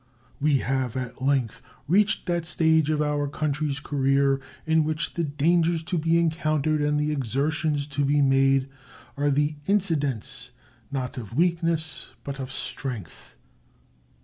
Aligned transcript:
We 0.39 0.57
have 0.57 0.97
at 0.97 1.21
length 1.21 1.61
reached 1.87 2.25
that 2.25 2.43
stage 2.43 2.89
of 2.89 3.03
our 3.03 3.27
country's 3.27 3.79
career 3.79 4.41
in 4.65 4.83
which 4.83 5.13
the 5.13 5.23
dangers 5.23 5.83
to 5.83 5.97
be 5.99 6.17
encountered 6.17 6.81
and 6.81 6.99
the 6.99 7.11
exertions 7.11 7.85
to 7.89 8.03
be 8.03 8.19
made 8.19 8.67
are 9.15 9.29
the 9.29 9.57
incidents, 9.67 10.53
not 10.91 11.19
of 11.19 11.35
weakness, 11.35 12.13
but 12.23 12.39
of 12.39 12.51
strength. 12.51 13.37